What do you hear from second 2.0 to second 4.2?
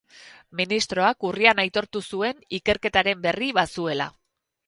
zuen ikerketaren berri bazuela.